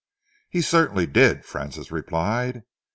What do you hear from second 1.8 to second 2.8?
replied.